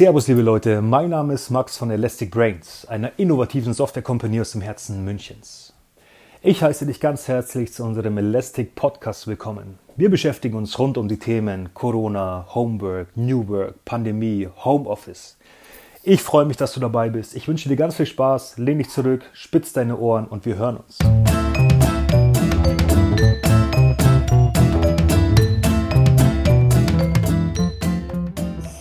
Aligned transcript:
Servus, 0.00 0.28
liebe 0.28 0.40
Leute. 0.40 0.80
Mein 0.80 1.10
Name 1.10 1.34
ist 1.34 1.50
Max 1.50 1.76
von 1.76 1.90
Elastic 1.90 2.30
Brains, 2.30 2.86
einer 2.86 3.12
innovativen 3.18 3.74
Software-Company 3.74 4.40
aus 4.40 4.52
dem 4.52 4.62
Herzen 4.62 5.04
Münchens. 5.04 5.74
Ich 6.40 6.62
heiße 6.62 6.86
dich 6.86 7.00
ganz 7.00 7.28
herzlich 7.28 7.74
zu 7.74 7.84
unserem 7.84 8.16
Elastic 8.16 8.74
Podcast 8.74 9.26
willkommen. 9.26 9.78
Wir 9.96 10.08
beschäftigen 10.08 10.56
uns 10.56 10.78
rund 10.78 10.96
um 10.96 11.06
die 11.06 11.18
Themen 11.18 11.74
Corona, 11.74 12.46
Homework, 12.54 13.14
New 13.14 13.46
Work, 13.48 13.84
Pandemie, 13.84 14.48
Homeoffice. 14.64 15.36
Ich 16.02 16.22
freue 16.22 16.46
mich, 16.46 16.56
dass 16.56 16.72
du 16.72 16.80
dabei 16.80 17.10
bist. 17.10 17.36
Ich 17.36 17.46
wünsche 17.46 17.68
dir 17.68 17.76
ganz 17.76 17.96
viel 17.96 18.06
Spaß. 18.06 18.56
Lehn 18.56 18.78
dich 18.78 18.88
zurück, 18.88 19.24
spitz 19.34 19.74
deine 19.74 19.98
Ohren 19.98 20.26
und 20.28 20.46
wir 20.46 20.56
hören 20.56 20.78
uns. 20.78 20.96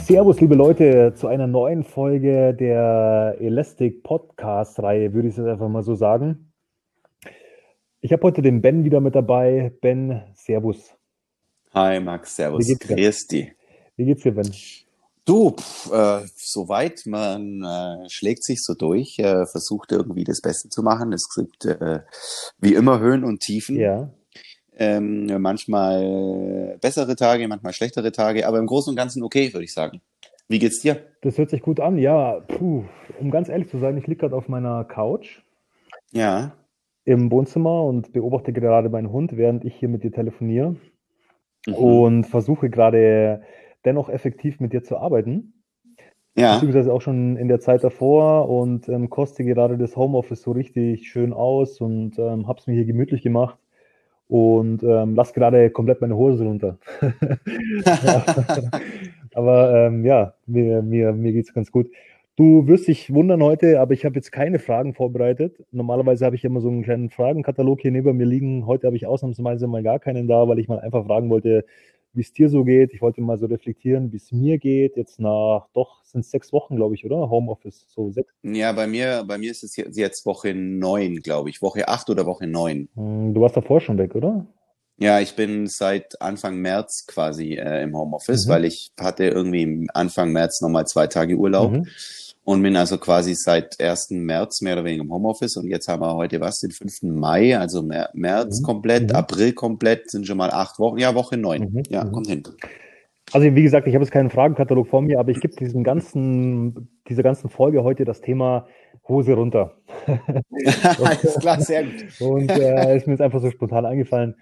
Servus, 0.09 0.41
liebe 0.41 0.55
Leute, 0.55 1.13
zu 1.15 1.27
einer 1.27 1.45
neuen 1.45 1.83
Folge 1.83 2.55
der 2.55 3.35
Elastic 3.39 4.01
Podcast-Reihe, 4.01 5.13
würde 5.13 5.27
ich 5.27 5.37
es 5.37 5.45
einfach 5.45 5.69
mal 5.69 5.83
so 5.83 5.93
sagen. 5.93 6.51
Ich 8.01 8.11
habe 8.11 8.23
heute 8.23 8.41
den 8.41 8.59
Ben 8.59 8.83
wieder 8.83 9.01
mit 9.01 9.13
dabei. 9.13 9.71
Ben, 9.81 10.23
Servus. 10.33 10.95
Hi 11.75 11.99
Max, 11.99 12.35
Servus. 12.35 12.67
Wie 12.67 12.73
geht's 12.73 12.87
dir? 12.87 12.95
Grüß 12.95 13.27
dich. 13.27 13.51
Wie 13.97 14.05
geht's 14.05 14.23
dir, 14.23 14.31
Ben? 14.31 14.51
Du, 15.25 15.51
pf, 15.51 15.91
äh, 15.93 16.25
soweit, 16.35 17.03
man 17.05 17.61
äh, 17.61 18.09
schlägt 18.09 18.43
sich 18.43 18.63
so 18.63 18.73
durch, 18.73 19.19
äh, 19.19 19.45
versucht 19.45 19.91
irgendwie 19.91 20.23
das 20.23 20.41
Beste 20.41 20.69
zu 20.69 20.81
machen. 20.81 21.13
Es 21.13 21.29
gibt 21.35 21.65
äh, 21.65 21.99
wie 22.57 22.73
immer 22.73 22.99
Höhen 22.99 23.23
und 23.23 23.41
Tiefen. 23.41 23.75
Ja. 23.75 24.09
Ähm, 24.81 25.25
manchmal 25.41 26.77
bessere 26.81 27.17
Tage, 27.17 27.49
manchmal 27.49 27.73
schlechtere 27.73 28.13
Tage, 28.13 28.47
aber 28.47 28.59
im 28.59 28.65
Großen 28.65 28.89
und 28.89 28.95
Ganzen 28.95 29.23
okay, 29.23 29.53
würde 29.53 29.65
ich 29.65 29.73
sagen. 29.73 29.99
Wie 30.47 30.57
geht's 30.57 30.79
dir? 30.79 31.03
Das 31.21 31.37
hört 31.37 31.49
sich 31.49 31.61
gut 31.61 31.81
an, 31.81 31.97
ja. 31.97 32.39
Puh, 32.47 32.85
um 33.19 33.29
ganz 33.29 33.49
ehrlich 33.49 33.67
zu 33.67 33.77
sein, 33.77 33.97
ich 33.97 34.07
liege 34.07 34.21
gerade 34.21 34.37
auf 34.37 34.47
meiner 34.47 34.85
Couch. 34.85 35.41
Ja. 36.11 36.53
Im 37.03 37.29
Wohnzimmer 37.29 37.83
und 37.83 38.13
beobachte 38.13 38.53
gerade 38.53 38.87
meinen 38.87 39.11
Hund, 39.11 39.35
während 39.35 39.65
ich 39.65 39.75
hier 39.75 39.89
mit 39.89 40.05
dir 40.05 40.13
telefoniere. 40.13 40.77
Mhm. 41.67 41.73
Und 41.73 42.23
versuche 42.23 42.69
gerade 42.69 43.41
dennoch 43.83 44.07
effektiv 44.07 44.61
mit 44.61 44.71
dir 44.71 44.81
zu 44.81 44.97
arbeiten. 44.97 45.55
Ja. 46.37 46.53
Beziehungsweise 46.53 46.93
auch 46.93 47.01
schon 47.01 47.35
in 47.35 47.49
der 47.49 47.59
Zeit 47.59 47.83
davor 47.83 48.47
und 48.47 48.87
ähm, 48.87 49.09
koste 49.09 49.43
gerade 49.43 49.77
das 49.77 49.97
Homeoffice 49.97 50.41
so 50.41 50.53
richtig 50.53 51.09
schön 51.09 51.33
aus 51.33 51.81
und 51.81 52.17
ähm, 52.17 52.47
habe 52.47 52.59
es 52.59 52.67
mir 52.67 52.75
hier 52.75 52.85
gemütlich 52.85 53.23
gemacht 53.23 53.59
und 54.29 54.83
ähm, 54.83 55.15
lasse 55.15 55.33
gerade 55.33 55.71
komplett 55.71 56.01
meine 56.01 56.15
Hose 56.15 56.45
runter. 56.45 56.77
aber 59.33 59.87
ähm, 59.87 60.05
ja, 60.05 60.35
mir, 60.45 60.83
mir, 60.83 61.13
mir 61.13 61.33
geht 61.33 61.47
es 61.47 61.53
ganz 61.53 61.71
gut. 61.71 61.89
Du 62.35 62.67
wirst 62.67 62.87
dich 62.87 63.11
wundern 63.13 63.43
heute, 63.43 63.81
aber 63.81 63.93
ich 63.93 64.05
habe 64.05 64.15
jetzt 64.15 64.31
keine 64.31 64.59
Fragen 64.59 64.93
vorbereitet. 64.93 65.57
Normalerweise 65.71 66.25
habe 66.25 66.35
ich 66.35 66.45
immer 66.45 66.61
so 66.61 66.69
einen 66.69 66.83
kleinen 66.83 67.09
Fragenkatalog 67.09 67.81
hier 67.81 67.91
neben 67.91 68.15
mir 68.15 68.25
liegen. 68.25 68.67
Heute 68.67 68.87
habe 68.87 68.95
ich 68.95 69.07
ausnahmsweise 69.07 69.67
mal 69.67 69.83
gar 69.83 69.99
keinen 69.99 70.27
da, 70.27 70.47
weil 70.47 70.59
ich 70.59 70.69
mal 70.69 70.79
einfach 70.79 71.05
fragen 71.05 71.29
wollte, 71.29 71.65
wie 72.13 72.21
es 72.21 72.33
dir 72.33 72.49
so 72.49 72.63
geht. 72.63 72.93
Ich 72.93 73.01
wollte 73.01 73.21
mal 73.21 73.37
so 73.37 73.45
reflektieren, 73.45 74.11
wie 74.11 74.17
es 74.17 74.31
mir 74.31 74.57
geht. 74.57 74.97
Jetzt 74.97 75.19
nach, 75.19 75.67
doch, 75.73 76.03
sind 76.03 76.25
sechs 76.25 76.51
Wochen, 76.51 76.75
glaube 76.75 76.95
ich, 76.95 77.05
oder? 77.05 77.29
Homeoffice, 77.29 77.85
so 77.87 78.11
sechs. 78.11 78.33
Ja, 78.43 78.71
bei 78.71 78.87
mir, 78.87 79.23
bei 79.27 79.37
mir 79.37 79.51
ist 79.51 79.63
es 79.63 79.75
jetzt 79.75 80.25
Woche 80.25 80.53
neun, 80.53 81.17
glaube 81.17 81.49
ich. 81.49 81.61
Woche 81.61 81.87
acht 81.87 82.09
oder 82.09 82.25
Woche 82.25 82.47
neun. 82.47 82.89
Hm, 82.95 83.33
du 83.33 83.41
warst 83.41 83.57
davor 83.57 83.81
schon 83.81 83.97
weg, 83.97 84.15
oder? 84.15 84.45
Ja, 84.97 85.21
ich 85.21 85.35
bin 85.35 85.67
seit 85.67 86.21
Anfang 86.21 86.57
März 86.57 87.05
quasi 87.07 87.53
äh, 87.53 87.83
im 87.83 87.95
Homeoffice, 87.95 88.45
mhm. 88.45 88.51
weil 88.51 88.65
ich 88.65 88.91
hatte 88.99 89.25
irgendwie 89.25 89.87
Anfang 89.93 90.33
März 90.33 90.61
nochmal 90.61 90.87
zwei 90.87 91.07
Tage 91.07 91.35
Urlaub. 91.35 91.71
Mhm 91.71 91.87
und 92.49 92.63
bin 92.63 92.75
also 92.75 92.97
quasi 92.97 93.35
seit 93.35 93.79
1. 93.79 94.09
März 94.09 94.61
mehr 94.61 94.73
oder 94.73 94.83
weniger 94.83 95.03
im 95.03 95.11
Homeoffice 95.11 95.55
und 95.57 95.67
jetzt 95.67 95.87
haben 95.87 96.01
wir 96.01 96.15
heute 96.15 96.41
was, 96.41 96.57
den 96.57 96.71
5. 96.71 97.03
Mai, 97.03 97.55
also 97.55 97.83
März 97.83 98.61
mhm. 98.61 98.65
komplett, 98.65 99.09
mhm. 99.11 99.15
April 99.15 99.53
komplett, 99.53 100.09
sind 100.09 100.25
schon 100.25 100.37
mal 100.37 100.49
acht 100.49 100.79
Wochen, 100.79 100.97
ja, 100.97 101.13
Woche 101.13 101.37
neun. 101.37 101.71
Mhm. 101.71 101.83
Ja, 101.89 102.03
mhm. 102.03 102.11
kommt 102.11 102.25
hin. 102.25 102.41
Also 103.33 103.55
wie 103.55 103.61
gesagt, 103.61 103.85
ich 103.85 103.93
habe 103.93 104.03
jetzt 104.03 104.11
keinen 104.11 104.31
Fragenkatalog 104.31 104.87
vor 104.87 105.03
mir, 105.03 105.19
aber 105.19 105.29
ich 105.29 105.39
gebe 105.39 105.55
diesem 105.55 105.83
ganzen, 105.83 106.89
dieser 107.07 107.21
ganzen 107.21 107.51
Folge 107.51 107.83
heute 107.83 108.03
das 108.03 108.21
Thema 108.21 108.65
Hose 109.07 109.33
runter. 109.33 109.75
Alles 110.07 111.37
klar, 111.39 111.61
sehr 111.61 111.83
gut. 111.83 112.19
und 112.19 112.49
äh, 112.49 112.97
ist 112.97 113.05
mir 113.05 113.13
jetzt 113.13 113.21
einfach 113.21 113.41
so 113.41 113.51
spontan 113.51 113.85
eingefallen. 113.85 114.33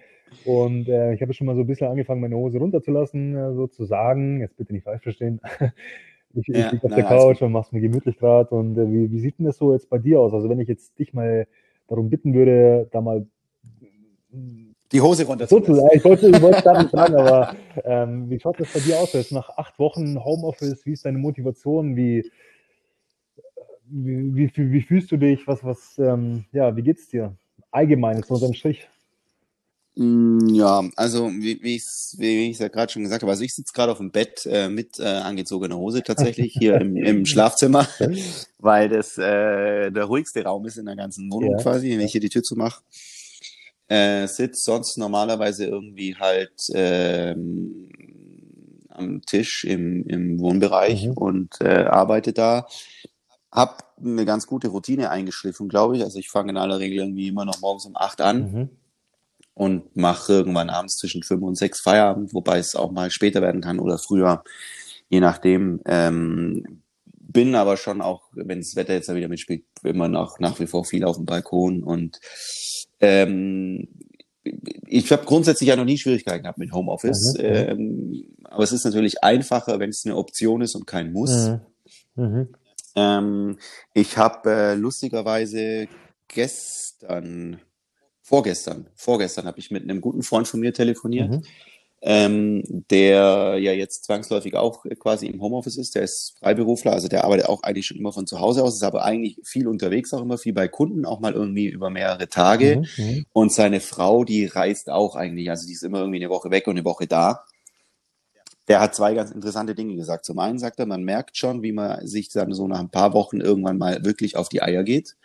Und 0.46 0.88
äh, 0.88 1.14
ich 1.14 1.22
habe 1.22 1.34
schon 1.34 1.46
mal 1.46 1.56
so 1.56 1.62
ein 1.62 1.68
bisschen 1.68 1.88
angefangen, 1.88 2.22
meine 2.22 2.38
Hose 2.38 2.58
runterzulassen, 2.58 3.36
äh, 3.36 3.54
sozusagen. 3.54 4.40
Jetzt 4.40 4.56
bitte 4.56 4.72
nicht 4.72 4.84
falsch 4.86 5.04
verstehen. 5.04 5.42
Ich, 6.34 6.48
ja, 6.48 6.68
ich 6.68 6.72
liege 6.74 6.86
auf 6.86 6.94
der 6.94 7.04
Couch 7.04 7.42
und 7.42 7.52
mach's 7.52 7.72
mir 7.72 7.82
gemütlich 7.82 8.18
gerade. 8.18 8.54
Und 8.54 8.78
äh, 8.78 8.90
wie, 8.92 9.12
wie 9.12 9.20
sieht 9.20 9.40
denn 9.40 9.46
das 9.46 9.58
so 9.58 9.74
jetzt 9.74 9.90
bei 9.90 9.98
dir 9.98 10.20
aus? 10.20 10.34
Also 10.34 10.50
wenn 10.50 10.60
ich 10.60 10.68
jetzt 10.68 10.98
dich 11.00 11.14
mal 11.14 11.48
darum 11.88 12.10
bitten 12.10 12.34
würde, 12.34 12.88
da 12.92 13.02
mal 13.02 13.26
die 14.92 15.02
Hose 15.02 15.26
runter 15.26 15.48
zu 15.48 15.58
Ich 15.60 16.04
wollte, 16.06 16.30
ich 16.30 16.42
wollte 16.42 16.62
da 16.62 16.82
nicht 16.82 16.92
sagen, 16.92 17.16
aber 17.16 17.56
ähm, 17.84 18.30
wie 18.30 18.40
schaut 18.40 18.60
das 18.60 18.72
bei 18.74 18.80
dir 18.80 19.00
aus? 19.00 19.14
Jetzt 19.14 19.32
nach 19.32 19.50
acht 19.58 19.78
Wochen 19.80 20.24
Homeoffice, 20.24 20.86
wie 20.86 20.94
ist 20.94 21.06
deine 21.06 21.18
Motivation? 21.18 21.96
Wie, 21.96 22.32
wie, 23.86 24.50
wie, 24.56 24.72
wie 24.72 24.82
fühlst 24.82 25.12
du 25.12 25.18
dich? 25.18 25.46
Was, 25.46 25.64
was, 25.64 25.98
ähm, 26.00 26.46
ja, 26.54 26.76
wie 26.76 26.84
geht's 26.84 27.10
dir? 27.10 27.36
Allgemein, 27.72 28.24
so 28.24 28.36
unterm 28.36 28.54
Strich. 28.54 28.88
Mm, 30.00 30.50
ja, 30.50 30.84
also 30.96 31.32
wie, 31.32 31.60
wie 31.64 31.76
ich 31.76 31.82
es 31.82 32.16
wie 32.20 32.52
ich's 32.52 32.60
ja 32.60 32.68
gerade 32.68 32.92
schon 32.92 33.02
gesagt 33.02 33.24
habe, 33.24 33.32
also 33.32 33.44
ich 33.44 33.56
sitze 33.56 33.74
gerade 33.74 33.92
auf 33.92 33.98
dem 33.98 34.12
Bett 34.12 34.46
äh, 34.46 34.70
mit 34.70 35.00
äh, 35.00 35.06
angezogener 35.06 35.76
Hose 35.76 36.04
tatsächlich 36.04 36.54
hier 36.54 36.80
im, 36.80 36.96
im 37.04 37.26
Schlafzimmer, 37.26 37.88
weil 38.60 38.90
das 38.90 39.18
äh, 39.18 39.90
der 39.90 40.04
ruhigste 40.04 40.44
Raum 40.44 40.68
ist 40.68 40.78
in 40.78 40.86
der 40.86 40.96
ganzen 40.96 41.32
Wohnung 41.32 41.58
ja. 41.58 41.64
quasi, 41.64 41.90
wenn 41.90 42.02
ich 42.02 42.12
hier 42.12 42.22
die 42.22 42.30
Tür 42.30 42.44
zumache. 42.44 42.84
Äh, 43.88 44.28
sitz 44.28 44.64
sonst 44.66 44.98
normalerweise 44.98 45.66
irgendwie 45.66 46.16
halt 46.16 46.54
ähm, 46.76 47.90
am 48.90 49.24
Tisch 49.24 49.64
im, 49.64 50.06
im 50.06 50.40
Wohnbereich 50.40 51.08
mhm. 51.08 51.14
und 51.14 51.60
äh, 51.60 51.86
arbeite 51.86 52.34
da. 52.34 52.68
Hab 53.52 53.96
eine 54.00 54.26
ganz 54.26 54.46
gute 54.46 54.68
Routine 54.68 55.10
eingeschliffen, 55.10 55.70
glaube 55.70 55.98
ich. 55.98 56.04
Also 56.04 56.20
ich 56.20 56.30
fange 56.30 56.52
in 56.52 56.58
aller 56.58 56.78
Regel 56.78 57.00
irgendwie 57.00 57.30
immer 57.30 57.46
noch 57.46 57.62
morgens 57.62 57.86
um 57.88 57.96
acht 57.96 58.22
an. 58.22 58.52
Mhm 58.52 58.70
und 59.58 59.96
mache 59.96 60.34
irgendwann 60.34 60.70
abends 60.70 60.98
zwischen 60.98 61.24
fünf 61.24 61.42
und 61.42 61.56
sechs 61.56 61.82
Feierabend, 61.82 62.34
wobei 62.34 62.60
es 62.60 62.76
auch 62.76 62.92
mal 62.92 63.10
später 63.10 63.42
werden 63.42 63.62
kann 63.62 63.80
oder 63.80 63.98
früher, 63.98 64.44
je 65.10 65.20
nachdem. 65.20 65.82
Ähm, 65.86 66.82
bin 67.30 67.56
aber 67.56 67.76
schon 67.76 68.02
auch, 68.02 68.30
wenn 68.34 68.60
das 68.60 68.76
Wetter 68.76 68.94
jetzt 68.94 69.14
wieder 69.14 69.28
mitspielt, 69.28 69.64
immer 69.84 70.08
noch 70.08 70.40
nach 70.40 70.60
wie 70.60 70.68
vor 70.68 70.86
viel 70.86 71.04
auf 71.04 71.18
dem 71.18 71.26
Balkon 71.26 71.84
und 71.84 72.20
ähm, 73.00 73.88
ich 74.88 75.12
habe 75.12 75.26
grundsätzlich 75.26 75.68
ja 75.68 75.76
noch 75.76 75.84
nie 75.84 75.98
Schwierigkeiten 75.98 76.44
gehabt 76.44 76.60
mit 76.60 76.72
Homeoffice, 76.72 77.36
mhm. 77.38 77.44
ähm, 77.44 78.24
aber 78.44 78.64
es 78.64 78.72
ist 78.72 78.86
natürlich 78.86 79.24
einfacher, 79.24 79.80
wenn 79.80 79.90
es 79.90 80.06
eine 80.06 80.16
Option 80.16 80.62
ist 80.62 80.76
und 80.76 80.88
kein 80.88 81.12
Muss. 81.12 81.50
Mhm. 82.16 82.24
Mhm. 82.24 82.48
Ähm, 82.96 83.58
ich 83.94 84.18
habe 84.18 84.52
äh, 84.52 84.76
lustigerweise 84.76 85.88
gestern 86.28 87.60
vorgestern, 88.28 88.88
vorgestern 88.96 89.46
habe 89.46 89.60
ich 89.60 89.72
mit 89.72 89.84
einem 89.84 90.02
guten 90.02 90.22
Freund 90.22 90.50
von 90.50 90.60
mir 90.60 90.74
telefoniert, 90.74 91.30
mhm. 91.30 91.42
ähm, 92.02 92.64
der 92.92 93.56
ja 93.58 93.72
jetzt 93.72 94.04
zwangsläufig 94.04 94.54
auch 94.56 94.84
quasi 95.00 95.28
im 95.28 95.42
Homeoffice 95.42 95.78
ist. 95.78 95.96
Der 95.96 96.02
ist 96.02 96.36
Freiberufler, 96.40 96.92
also 96.92 97.08
der 97.08 97.24
arbeitet 97.24 97.48
auch 97.48 97.64
eigentlich 97.64 97.86
schon 97.86 97.96
immer 97.96 98.12
von 98.12 98.28
zu 98.28 98.42
Hause 98.42 98.64
aus, 98.64 98.76
ist 98.76 98.84
aber 98.84 99.06
eigentlich 99.06 99.40
viel 99.46 99.66
unterwegs, 99.66 100.14
auch 100.14 100.22
immer 100.22 100.38
viel 100.38 100.52
bei 100.52 100.68
Kunden, 100.68 101.06
auch 101.06 101.22
mal 101.22 101.32
irgendwie 101.32 101.68
über 101.68 101.90
mehrere 101.90 102.28
Tage. 102.28 102.84
Mhm. 102.98 103.06
mhm. 103.06 103.26
Und 103.32 103.54
seine 103.54 103.80
Frau, 103.80 104.26
die 104.26 104.46
reist 104.46 104.90
auch 104.90 105.16
eigentlich, 105.16 105.50
also 105.50 105.66
die 105.66 105.74
ist 105.74 105.84
immer 105.84 106.00
irgendwie 106.00 106.20
eine 106.20 106.30
Woche 106.30 106.52
weg 106.52 106.68
und 106.68 106.76
eine 106.76 106.84
Woche 106.84 107.08
da. 107.08 107.46
Der 108.68 108.82
hat 108.82 108.94
zwei 108.94 109.14
ganz 109.14 109.32
interessante 109.32 109.74
Dinge 109.74 109.96
gesagt. 109.96 110.26
Zum 110.26 110.40
einen 110.40 110.60
sagt 110.60 110.80
er, 110.80 110.86
man 110.86 111.04
merkt 111.04 111.38
schon, 111.38 111.64
wie 111.64 111.72
man 111.72 112.06
sich 112.06 112.28
dann 112.28 112.52
so 112.52 112.68
nach 112.68 112.82
ein 112.82 112.90
paar 112.90 113.14
Wochen 113.14 113.40
irgendwann 113.40 113.78
mal 113.78 114.04
wirklich 114.04 114.36
auf 114.36 114.50
die 114.50 114.62
Eier 114.62 114.84
geht 114.84 115.16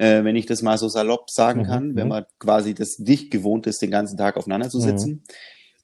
äh, 0.00 0.24
wenn 0.24 0.34
ich 0.34 0.46
das 0.46 0.62
mal 0.62 0.78
so 0.78 0.88
salopp 0.88 1.28
sagen 1.28 1.60
mhm, 1.60 1.66
kann, 1.66 1.94
wenn 1.94 2.04
mhm. 2.04 2.08
man 2.08 2.24
quasi 2.38 2.74
das 2.74 2.98
nicht 2.98 3.30
gewohnt 3.30 3.66
ist, 3.66 3.82
den 3.82 3.90
ganzen 3.90 4.16
Tag 4.16 4.36
aufeinander 4.38 4.70
zu 4.70 4.80
sitzen. 4.80 5.22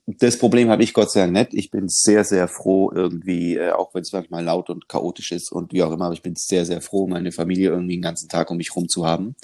Mhm. 0.07 0.17
Das 0.19 0.39
Problem 0.39 0.71
habe 0.71 0.83
ich 0.85 0.95
Gott 0.95 1.11
sei 1.11 1.21
Dank 1.21 1.33
nicht. 1.33 1.53
Ich 1.53 1.71
bin 1.71 1.89
sehr, 1.89 2.25
sehr 2.25 2.49
froh 2.49 2.91
irgendwie, 2.95 3.57
äh, 3.57 3.73
auch 3.73 3.93
wenn 3.93 4.03
es 4.03 4.13
manchmal 4.13 4.43
laut 4.43 4.71
und 4.71 4.89
chaotisch 4.89 5.33
ist 5.33 5.53
und 5.53 5.73
wie 5.73 5.83
auch 5.83 5.93
immer, 5.93 6.07
aber 6.07 6.15
ich 6.15 6.23
bin 6.23 6.35
sehr, 6.35 6.65
sehr 6.65 6.81
froh, 6.81 7.07
meine 7.07 7.31
Familie 7.31 7.71
irgendwie 7.71 7.97
den 7.97 8.03
ganzen 8.03 8.29
Tag 8.29 8.51
um 8.51 8.57
mich 8.57 8.75
rum 8.75 8.89
zu 8.89 9.07
haben. 9.07 9.37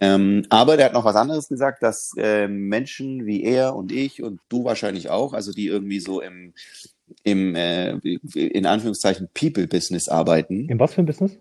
Ähm, 0.00 0.46
aber 0.48 0.76
der 0.76 0.86
hat 0.86 0.92
noch 0.94 1.04
was 1.04 1.16
anderes 1.16 1.48
gesagt, 1.48 1.82
dass 1.82 2.12
äh, 2.16 2.48
Menschen 2.48 3.26
wie 3.26 3.42
er 3.42 3.76
und 3.76 3.92
ich 3.92 4.22
und 4.22 4.40
du 4.48 4.64
wahrscheinlich 4.64 5.10
auch, 5.10 5.34
also 5.34 5.52
die 5.52 5.66
irgendwie 5.66 6.00
so 6.00 6.20
im, 6.20 6.54
im 7.22 7.54
äh, 7.54 7.98
in 8.34 8.64
Anführungszeichen 8.64 9.28
People-Business 9.34 10.08
arbeiten. 10.08 10.68
In 10.68 10.78
was 10.78 10.94
für 10.94 11.02
ein 11.02 11.06
Business? 11.06 11.38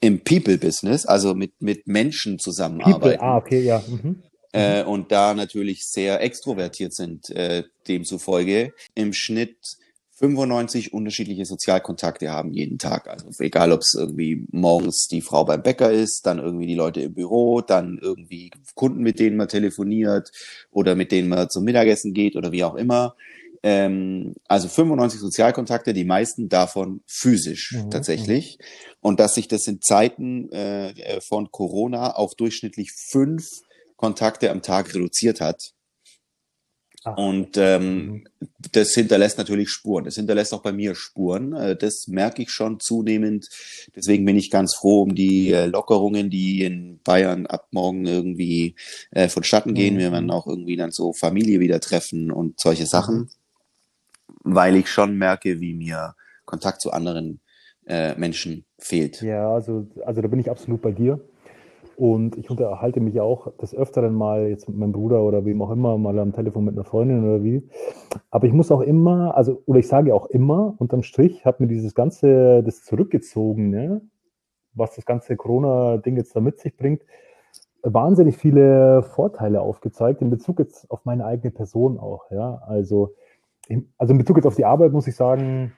Im 0.00 0.20
People-Business, 0.20 1.06
also 1.06 1.34
mit, 1.34 1.60
mit 1.60 1.86
Menschen 1.86 2.38
zusammenarbeiten. 2.38 3.00
People, 3.00 3.20
ah, 3.20 3.36
okay, 3.36 3.60
ja. 3.60 3.82
Mhm. 3.86 4.22
Äh, 4.52 4.82
und 4.82 5.12
da 5.12 5.34
natürlich 5.34 5.86
sehr 5.86 6.20
extrovertiert 6.22 6.94
sind, 6.94 7.30
äh, 7.30 7.64
demzufolge 7.86 8.72
im 8.94 9.12
Schnitt 9.12 9.56
95 10.20 10.92
unterschiedliche 10.92 11.46
Sozialkontakte 11.46 12.30
haben 12.30 12.52
jeden 12.52 12.78
Tag. 12.78 13.08
Also 13.08 13.28
egal, 13.42 13.72
ob 13.72 13.80
es 13.80 13.94
irgendwie 13.94 14.46
morgens 14.50 15.06
die 15.06 15.22
Frau 15.22 15.44
beim 15.46 15.62
Bäcker 15.62 15.90
ist, 15.90 16.26
dann 16.26 16.38
irgendwie 16.38 16.66
die 16.66 16.74
Leute 16.74 17.00
im 17.00 17.14
Büro, 17.14 17.62
dann 17.62 17.98
irgendwie 18.02 18.50
Kunden, 18.74 19.02
mit 19.02 19.18
denen 19.18 19.38
man 19.38 19.48
telefoniert 19.48 20.30
oder 20.70 20.94
mit 20.94 21.10
denen 21.10 21.30
man 21.30 21.48
zum 21.48 21.64
Mittagessen 21.64 22.12
geht 22.12 22.36
oder 22.36 22.52
wie 22.52 22.64
auch 22.64 22.74
immer. 22.74 23.16
Ähm, 23.62 24.34
also 24.48 24.68
95 24.68 25.20
Sozialkontakte, 25.20 25.92
die 25.92 26.04
meisten 26.04 26.48
davon 26.48 27.02
physisch 27.06 27.72
mhm, 27.72 27.90
tatsächlich. 27.90 28.58
Mhm. 28.58 28.64
Und 29.00 29.20
dass 29.20 29.34
sich 29.34 29.48
das 29.48 29.66
in 29.66 29.80
Zeiten 29.80 30.50
äh, 30.52 31.20
von 31.20 31.50
Corona 31.50 32.12
auf 32.12 32.34
durchschnittlich 32.34 32.92
fünf 32.92 33.46
Kontakte 33.96 34.50
am 34.50 34.62
Tag 34.62 34.94
reduziert 34.94 35.40
hat. 35.40 35.72
Ach. 37.04 37.16
Und 37.16 37.56
ähm, 37.56 38.06
mhm. 38.06 38.24
das 38.72 38.92
hinterlässt 38.92 39.38
natürlich 39.38 39.70
Spuren. 39.70 40.04
Das 40.04 40.16
hinterlässt 40.16 40.52
auch 40.52 40.62
bei 40.62 40.72
mir 40.72 40.94
Spuren. 40.94 41.54
Äh, 41.54 41.76
das 41.76 42.06
merke 42.08 42.42
ich 42.42 42.50
schon 42.50 42.78
zunehmend. 42.78 43.48
Deswegen 43.96 44.26
bin 44.26 44.36
ich 44.36 44.50
ganz 44.50 44.74
froh 44.74 45.02
um 45.02 45.14
die 45.14 45.50
äh, 45.50 45.66
Lockerungen, 45.66 46.28
die 46.28 46.62
in 46.62 47.00
Bayern 47.02 47.46
ab 47.46 47.68
morgen 47.70 48.04
irgendwie 48.04 48.74
äh, 49.12 49.28
vonstatten 49.28 49.72
gehen. 49.72 49.94
Mhm. 49.94 49.98
Wir 49.98 50.12
werden 50.12 50.30
auch 50.30 50.46
irgendwie 50.46 50.76
dann 50.76 50.92
so 50.92 51.14
Familie 51.14 51.60
wieder 51.60 51.80
treffen 51.80 52.30
und 52.30 52.60
solche 52.60 52.86
Sachen, 52.86 53.16
mhm. 53.16 53.30
Weil 54.42 54.76
ich 54.76 54.88
schon 54.88 55.16
merke, 55.16 55.60
wie 55.60 55.74
mir 55.74 56.14
Kontakt 56.44 56.80
zu 56.80 56.92
anderen 56.92 57.40
äh, 57.86 58.14
Menschen 58.16 58.64
fehlt. 58.78 59.22
Ja, 59.22 59.52
also, 59.52 59.86
also 60.04 60.20
da 60.20 60.28
bin 60.28 60.40
ich 60.40 60.50
absolut 60.50 60.82
bei 60.82 60.92
dir. 60.92 61.20
Und 61.96 62.38
ich 62.38 62.48
unterhalte 62.48 62.98
mich 63.00 63.20
auch 63.20 63.54
des 63.58 63.74
Öfteren 63.74 64.14
mal 64.14 64.48
jetzt 64.48 64.66
mit 64.68 64.78
meinem 64.78 64.92
Bruder 64.92 65.22
oder 65.22 65.44
wem 65.44 65.60
auch 65.60 65.70
immer, 65.70 65.98
mal 65.98 66.18
am 66.18 66.32
Telefon 66.32 66.64
mit 66.64 66.74
einer 66.74 66.84
Freundin 66.84 67.22
oder 67.22 67.44
wie. 67.44 67.62
Aber 68.30 68.46
ich 68.46 68.54
muss 68.54 68.70
auch 68.70 68.80
immer, 68.80 69.36
also, 69.36 69.62
oder 69.66 69.80
ich 69.80 69.88
sage 69.88 70.14
auch 70.14 70.24
immer, 70.26 70.74
unterm 70.78 71.02
Strich, 71.02 71.44
hat 71.44 71.60
mir 71.60 71.66
dieses 71.66 71.94
ganze, 71.94 72.62
das 72.62 72.84
zurückgezogen, 72.84 73.68
ne? 73.68 74.00
was 74.72 74.94
das 74.94 75.04
ganze 75.04 75.36
Corona-Ding 75.36 76.16
jetzt 76.16 76.34
da 76.34 76.40
mit 76.40 76.58
sich 76.58 76.74
bringt, 76.74 77.02
wahnsinnig 77.82 78.38
viele 78.38 79.02
Vorteile 79.02 79.60
aufgezeigt, 79.60 80.22
in 80.22 80.30
Bezug 80.30 80.58
jetzt 80.58 80.90
auf 80.90 81.04
meine 81.04 81.26
eigene 81.26 81.50
Person 81.50 81.98
auch, 81.98 82.30
ja. 82.30 82.62
Also, 82.66 83.14
also 83.98 84.12
in 84.12 84.18
Bezug 84.18 84.36
jetzt 84.36 84.46
auf 84.46 84.56
die 84.56 84.64
Arbeit 84.64 84.92
muss 84.92 85.06
ich 85.06 85.16
sagen, 85.16 85.72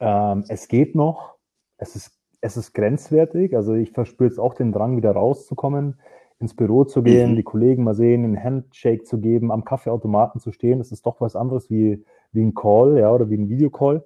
ähm, 0.00 0.44
es 0.48 0.68
geht 0.68 0.94
noch. 0.94 1.36
Es 1.78 1.96
ist 1.96 2.16
es 2.40 2.56
ist 2.56 2.72
grenzwertig. 2.72 3.56
Also 3.56 3.74
ich 3.74 3.92
verspüre 3.92 4.28
jetzt 4.28 4.38
auch 4.38 4.54
den 4.54 4.72
Drang, 4.72 4.96
wieder 4.96 5.12
rauszukommen, 5.12 5.98
ins 6.38 6.54
Büro 6.54 6.84
zu 6.84 7.02
gehen, 7.02 7.32
mhm. 7.32 7.36
die 7.36 7.42
Kollegen 7.42 7.84
mal 7.84 7.94
sehen, 7.94 8.24
einen 8.24 8.42
Handshake 8.42 9.04
zu 9.04 9.18
geben, 9.18 9.50
am 9.50 9.64
Kaffeeautomaten 9.64 10.40
zu 10.40 10.52
stehen. 10.52 10.78
Das 10.78 10.92
ist 10.92 11.06
doch 11.06 11.20
was 11.20 11.36
anderes 11.36 11.70
wie, 11.70 12.04
wie 12.32 12.42
ein 12.42 12.54
Call, 12.54 12.98
ja, 12.98 13.12
oder 13.12 13.30
wie 13.30 13.36
ein 13.36 13.48
Videocall. 13.48 14.04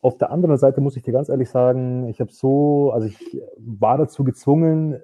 Auf 0.00 0.18
der 0.18 0.32
anderen 0.32 0.56
Seite 0.56 0.80
muss 0.80 0.96
ich 0.96 1.02
dir 1.02 1.12
ganz 1.12 1.28
ehrlich 1.28 1.48
sagen, 1.48 2.08
ich 2.08 2.20
habe 2.20 2.32
so, 2.32 2.90
also 2.92 3.06
ich 3.06 3.40
war 3.56 3.98
dazu 3.98 4.24
gezwungen, 4.24 5.00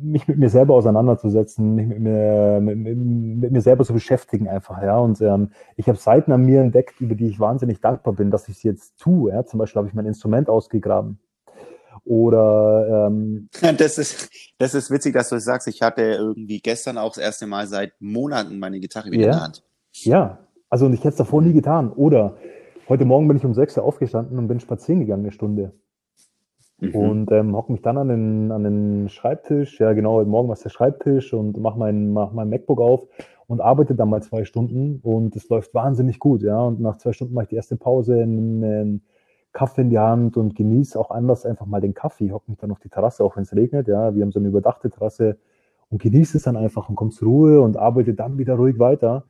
mich 0.00 0.28
mit 0.28 0.38
mir 0.38 0.48
selber 0.48 0.74
auseinanderzusetzen, 0.74 1.74
mich 1.74 1.86
mit 1.86 2.00
mir, 2.00 2.60
mit, 2.60 2.76
mit 2.76 3.52
mir 3.52 3.60
selber 3.60 3.84
zu 3.84 3.92
beschäftigen 3.92 4.48
einfach, 4.48 4.82
ja. 4.82 4.98
Und 4.98 5.20
ähm, 5.20 5.50
ich 5.76 5.88
habe 5.88 5.98
Seiten 5.98 6.32
an 6.32 6.42
mir 6.42 6.60
entdeckt, 6.60 7.00
über 7.00 7.14
die 7.14 7.26
ich 7.26 7.40
wahnsinnig 7.40 7.80
dankbar 7.80 8.14
bin, 8.14 8.30
dass 8.30 8.48
ich 8.48 8.58
sie 8.58 8.68
jetzt 8.68 8.98
tue. 8.98 9.32
Ja. 9.32 9.44
Zum 9.44 9.58
Beispiel 9.58 9.78
habe 9.78 9.88
ich 9.88 9.94
mein 9.94 10.06
Instrument 10.06 10.48
ausgegraben. 10.48 11.18
Oder 12.04 13.06
ähm, 13.08 13.48
das 13.78 13.98
ist 13.98 14.28
das 14.58 14.74
ist 14.74 14.90
witzig, 14.90 15.14
dass 15.14 15.30
du 15.30 15.36
das 15.36 15.44
sagst. 15.44 15.68
Ich 15.68 15.80
hatte 15.80 16.02
irgendwie 16.02 16.60
gestern 16.60 16.98
auch 16.98 17.14
das 17.14 17.22
erste 17.22 17.46
Mal 17.46 17.66
seit 17.66 17.92
Monaten 18.00 18.58
meine 18.58 18.80
Gitarre 18.80 19.10
wieder 19.10 19.22
ja, 19.22 19.26
in 19.26 19.32
der 19.32 19.42
Hand. 19.42 19.64
Ja, 19.92 20.38
also 20.68 20.86
und 20.86 20.92
ich 20.92 21.00
hätte 21.00 21.10
es 21.10 21.16
davor 21.16 21.40
nie 21.40 21.52
getan. 21.52 21.90
Oder 21.92 22.36
heute 22.88 23.04
Morgen 23.04 23.28
bin 23.28 23.36
ich 23.36 23.44
um 23.44 23.54
sechs 23.54 23.76
Uhr 23.76 23.84
aufgestanden 23.84 24.38
und 24.38 24.48
bin 24.48 24.60
spazieren 24.60 25.00
gegangen 25.00 25.22
eine 25.22 25.32
Stunde. 25.32 25.72
Mhm. 26.80 26.94
Und 26.94 27.32
ähm, 27.32 27.56
hocke 27.56 27.72
mich 27.72 27.82
dann 27.82 27.98
an 27.98 28.08
den, 28.08 28.52
an 28.52 28.64
den 28.64 29.08
Schreibtisch, 29.08 29.78
ja 29.80 29.92
genau, 29.92 30.14
heute 30.14 30.28
Morgen 30.28 30.48
war 30.48 30.54
es 30.54 30.62
der 30.62 30.70
Schreibtisch 30.70 31.32
und 31.32 31.58
mache 31.58 31.78
mein, 31.78 32.12
mach 32.12 32.32
mein 32.32 32.48
MacBook 32.50 32.80
auf 32.80 33.06
und 33.46 33.60
arbeite 33.60 33.94
dann 33.94 34.10
mal 34.10 34.22
zwei 34.22 34.44
Stunden 34.44 35.00
und 35.02 35.36
es 35.36 35.48
läuft 35.48 35.74
wahnsinnig 35.74 36.18
gut, 36.18 36.42
ja. 36.42 36.60
Und 36.60 36.80
nach 36.80 36.96
zwei 36.96 37.12
Stunden 37.12 37.34
mache 37.34 37.44
ich 37.44 37.48
die 37.50 37.56
erste 37.56 37.76
Pause, 37.76 38.20
in, 38.20 39.02
Kaffee 39.54 39.82
in 39.82 39.90
die 39.90 39.98
Hand 39.98 40.36
und 40.36 40.54
genieße 40.56 40.98
auch 40.98 41.10
anders 41.10 41.46
einfach 41.46 41.64
mal 41.64 41.80
den 41.80 41.94
Kaffee. 41.94 42.32
Hocke 42.32 42.50
mich 42.50 42.58
dann 42.58 42.72
auf 42.72 42.80
die 42.80 42.88
Terrasse, 42.90 43.24
auch 43.24 43.36
wenn 43.36 43.44
es 43.44 43.54
regnet. 43.54 43.88
Ja, 43.88 44.14
wir 44.14 44.22
haben 44.22 44.32
so 44.32 44.40
eine 44.40 44.48
überdachte 44.48 44.90
Terrasse 44.90 45.38
und 45.90 46.02
genieße 46.02 46.36
es 46.36 46.42
dann 46.42 46.56
einfach 46.56 46.88
und 46.88 46.96
komme 46.96 47.12
zur 47.12 47.28
Ruhe 47.28 47.60
und 47.60 47.76
arbeite 47.76 48.14
dann 48.14 48.36
wieder 48.36 48.56
ruhig 48.56 48.78
weiter. 48.78 49.24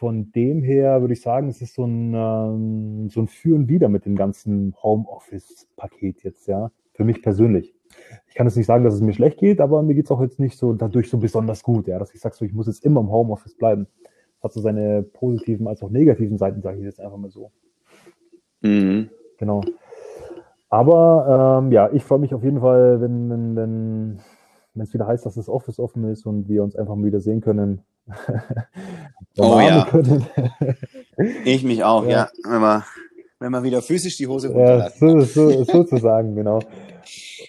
Von 0.00 0.32
dem 0.32 0.62
her 0.62 1.02
würde 1.02 1.12
ich 1.12 1.20
sagen, 1.20 1.50
es 1.50 1.60
ist 1.60 1.74
so 1.74 1.84
ein, 1.84 2.14
ähm, 2.14 3.10
so 3.10 3.20
ein 3.20 3.28
Für 3.28 3.54
und 3.54 3.68
Wider 3.68 3.90
mit 3.90 4.06
dem 4.06 4.16
ganzen 4.16 4.74
Homeoffice-Paket 4.82 6.22
jetzt, 6.22 6.48
ja, 6.48 6.70
für 6.94 7.04
mich 7.04 7.20
persönlich. 7.20 7.74
Ich 8.26 8.34
kann 8.34 8.46
jetzt 8.46 8.56
nicht 8.56 8.64
sagen, 8.64 8.82
dass 8.82 8.94
es 8.94 9.02
mir 9.02 9.12
schlecht 9.12 9.36
geht, 9.36 9.60
aber 9.60 9.82
mir 9.82 9.94
geht 9.94 10.06
es 10.06 10.10
auch 10.10 10.22
jetzt 10.22 10.40
nicht 10.40 10.56
so 10.56 10.72
dadurch 10.72 11.10
so 11.10 11.18
besonders 11.18 11.62
gut, 11.62 11.86
ja, 11.86 11.98
dass 11.98 12.14
ich 12.14 12.20
sage, 12.20 12.34
so, 12.34 12.46
ich 12.46 12.54
muss 12.54 12.66
jetzt 12.66 12.82
immer 12.82 13.02
im 13.02 13.10
Homeoffice 13.10 13.54
bleiben. 13.54 13.88
Das 14.36 14.44
hat 14.44 14.52
so 14.54 14.62
seine 14.62 15.02
positiven 15.02 15.68
als 15.68 15.82
auch 15.82 15.90
negativen 15.90 16.38
Seiten, 16.38 16.62
sage 16.62 16.78
ich 16.78 16.84
jetzt 16.84 16.98
einfach 16.98 17.18
mal 17.18 17.30
so. 17.30 17.50
Mhm. 18.62 19.10
Genau. 19.36 19.60
Aber 20.70 21.60
ähm, 21.62 21.72
ja, 21.72 21.90
ich 21.92 22.04
freue 22.04 22.20
mich 22.20 22.32
auf 22.32 22.42
jeden 22.42 22.60
Fall, 22.60 23.02
wenn, 23.02 23.28
wenn, 23.28 23.54
wenn 23.54 24.20
wenn 24.74 24.82
es 24.82 24.94
wieder 24.94 25.06
heißt, 25.06 25.26
dass 25.26 25.34
das 25.34 25.48
Office 25.48 25.78
offen 25.78 26.04
ist 26.04 26.26
und 26.26 26.48
wir 26.48 26.62
uns 26.62 26.76
einfach 26.76 26.94
mal 26.94 27.06
wieder 27.06 27.20
sehen 27.20 27.40
können. 27.40 27.82
oh 29.38 29.60
ja. 29.60 29.84
Können. 29.84 30.26
ich 31.44 31.62
mich 31.62 31.84
auch, 31.84 32.04
ja. 32.04 32.10
ja. 32.10 32.30
Wenn, 32.44 32.60
man, 32.60 32.84
wenn 33.38 33.52
man 33.52 33.62
wieder 33.62 33.82
physisch 33.82 34.16
die 34.16 34.26
Hose 34.26 34.48
runterlässt. 34.48 35.00
Ja, 35.00 35.08
so, 35.08 35.20
so, 35.20 35.64
sozusagen, 35.64 36.34
genau. 36.34 36.60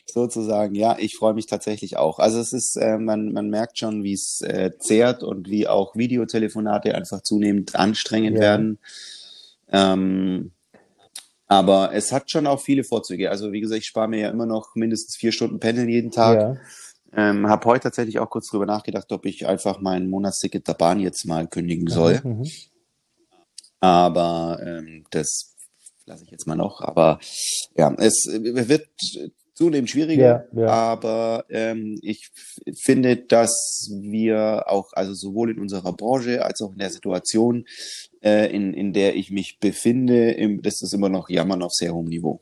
Sozusagen, 0.05 0.75
ja, 0.75 0.97
ich 0.99 1.15
freue 1.15 1.33
mich 1.33 1.45
tatsächlich 1.45 1.95
auch. 1.95 2.19
Also 2.19 2.39
es 2.39 2.51
ist, 2.51 2.75
äh, 2.75 2.97
man, 2.97 3.31
man 3.31 3.49
merkt 3.49 3.77
schon, 3.77 4.03
wie 4.03 4.13
es 4.13 4.41
äh, 4.41 4.71
zehrt 4.77 5.23
und 5.23 5.49
wie 5.49 5.69
auch 5.69 5.95
Videotelefonate 5.95 6.95
einfach 6.95 7.21
zunehmend 7.21 7.75
anstrengend 7.75 8.35
ja. 8.35 8.41
werden. 8.41 8.79
Ähm, 9.71 10.51
aber 11.47 11.93
es 11.93 12.11
hat 12.11 12.31
schon 12.31 12.47
auch 12.47 12.61
viele 12.61 12.83
Vorzüge. 12.83 13.29
Also 13.29 13.51
wie 13.51 13.61
gesagt, 13.61 13.81
ich 13.81 13.87
spare 13.87 14.07
mir 14.07 14.19
ja 14.19 14.29
immer 14.29 14.45
noch 14.45 14.75
mindestens 14.75 15.15
vier 15.15 15.31
Stunden 15.31 15.59
Pendeln 15.59 15.89
jeden 15.89 16.11
Tag. 16.11 16.39
Ja. 16.39 16.55
Ähm, 17.13 17.47
habe 17.47 17.65
heute 17.65 17.83
tatsächlich 17.83 18.19
auch 18.19 18.29
kurz 18.29 18.49
drüber 18.49 18.65
nachgedacht, 18.65 19.11
ob 19.11 19.25
ich 19.25 19.45
einfach 19.45 19.79
mein 19.81 20.09
Monatsticket 20.09 20.67
der 20.67 20.73
Bahn 20.73 20.99
jetzt 20.99 21.25
mal 21.25 21.47
kündigen 21.47 21.87
soll. 21.87 22.21
Mhm, 22.23 22.31
mhm. 22.39 22.47
Aber 23.81 24.59
ähm, 24.63 25.05
das 25.09 25.55
lasse 26.05 26.23
ich 26.23 26.31
jetzt 26.31 26.47
mal 26.47 26.55
noch. 26.55 26.81
Aber 26.81 27.19
ja, 27.75 27.93
es 27.97 28.27
wird 28.27 28.87
zunehmend 29.53 29.89
schwieriger. 29.89 30.47
Ja, 30.53 30.61
ja. 30.61 30.67
Aber 30.67 31.45
ähm, 31.49 31.99
ich 32.01 32.31
finde, 32.79 33.17
dass 33.17 33.89
wir 33.91 34.63
auch, 34.67 34.93
also 34.93 35.13
sowohl 35.13 35.51
in 35.51 35.59
unserer 35.59 35.93
Branche 35.93 36.43
als 36.43 36.61
auch 36.61 36.71
in 36.71 36.79
der 36.79 36.89
Situation 36.89 37.65
äh, 38.21 38.53
in, 38.55 38.73
in 38.73 38.93
der 38.93 39.15
ich 39.15 39.31
mich 39.31 39.59
befinde, 39.59 40.31
im, 40.31 40.61
das 40.61 40.81
ist 40.81 40.93
immer 40.93 41.09
noch 41.09 41.29
Jammern 41.29 41.61
auf 41.61 41.73
sehr 41.73 41.93
hohem 41.93 42.07
Niveau. 42.07 42.41